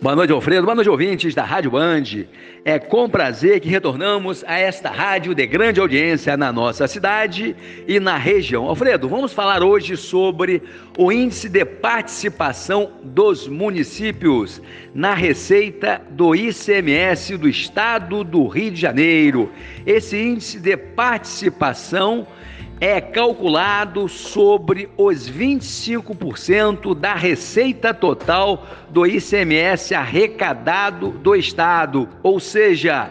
[0.00, 0.62] Boa noite, Alfredo.
[0.62, 2.04] Boa noite, ouvintes da Rádio Band.
[2.64, 7.98] É com prazer que retornamos a esta rádio de grande audiência na nossa cidade e
[7.98, 8.66] na região.
[8.66, 10.62] Alfredo, vamos falar hoje sobre
[10.96, 14.62] o índice de participação dos municípios
[14.94, 19.50] na receita do ICMS do estado do Rio de Janeiro.
[19.84, 22.24] Esse índice de participação
[22.80, 32.08] é calculado sobre os 25% da receita total do ICMS arrecadado do Estado.
[32.22, 33.10] Ou seja,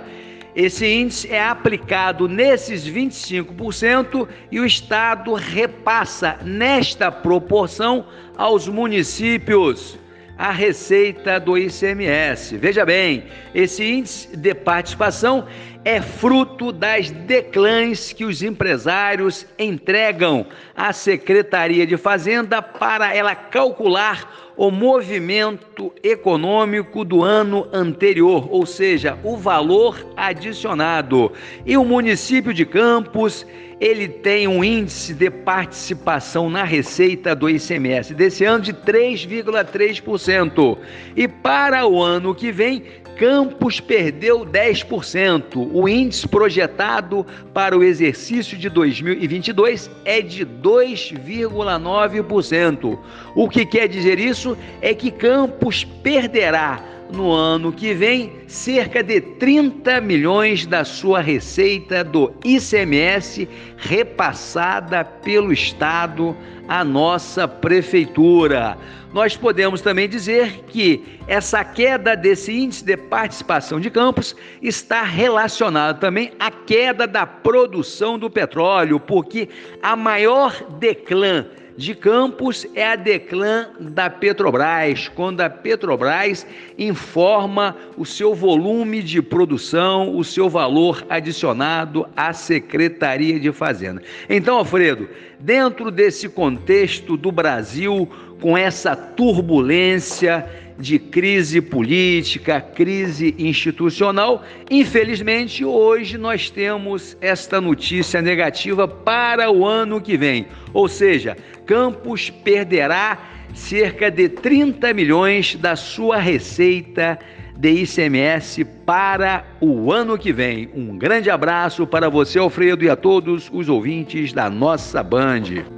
[0.56, 8.06] esse índice é aplicado nesses 25% e o Estado repassa nesta proporção
[8.38, 10.00] aos municípios
[10.38, 12.58] a receita do ICMS.
[12.58, 13.26] Veja bem,
[13.56, 15.48] esse índice de participação
[15.88, 20.46] é fruto das declães que os empresários entregam
[20.76, 29.18] à Secretaria de Fazenda para ela calcular o movimento econômico do ano anterior, ou seja,
[29.24, 31.32] o valor adicionado.
[31.66, 33.48] E o município de Campos,
[33.80, 40.78] ele tem um índice de participação na receita do ICMS desse ano de 3,3%.
[41.16, 42.84] E para o ano que vem,
[43.18, 45.72] Campos perdeu 10%.
[45.74, 53.00] O índice projetado para o exercício de 2022 é de 2,9%.
[53.36, 59.22] O que quer dizer isso é que Campos perderá no ano que vem cerca de
[59.22, 66.36] 30 milhões da sua receita do ICMS repassada pelo Estado
[66.68, 68.78] à nossa prefeitura.
[69.14, 75.98] Nós podemos também dizer que essa queda desse índice de participação de campos está relacionada
[75.98, 79.48] também à queda da produção do petróleo, porque
[79.82, 81.46] a maior declã
[81.78, 89.22] de Campos é a declã da Petrobras, quando a Petrobras informa o seu volume de
[89.22, 94.02] produção, o seu valor adicionado à Secretaria de Fazenda.
[94.28, 95.08] Então, Alfredo,
[95.40, 98.10] dentro desse contexto do Brasil,
[98.40, 100.46] com essa turbulência,
[100.80, 104.44] de crise política, crise institucional.
[104.70, 110.48] Infelizmente, hoje nós temos esta notícia negativa para o ano que vem.
[110.74, 113.18] Ou seja, Campos perderá
[113.54, 117.18] cerca de 30 milhões da sua receita
[117.58, 120.70] de ICMS para o ano que vem.
[120.76, 125.77] Um grande abraço para você, Alfredo, e a todos os ouvintes da nossa Band.